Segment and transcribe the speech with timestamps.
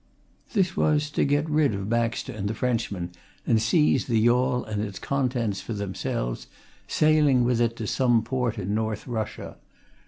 [0.53, 3.11] This was to get rid of Baxter and the Frenchman
[3.45, 6.47] and seize the yawl and its contents for themselves,
[6.87, 9.57] sailing with it to some port in North Russia.